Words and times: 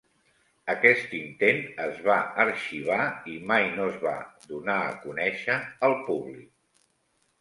Aquest 0.73 1.11
intent 1.17 1.59
es 1.83 1.99
va 2.07 2.15
arxivar 2.45 3.03
i 3.35 3.37
mai 3.53 3.69
no 3.75 3.85
es 3.91 4.01
va 4.07 4.17
donar 4.55 4.79
a 4.87 4.99
conèixer 5.07 5.63
al 5.89 5.95
públic. 6.09 6.53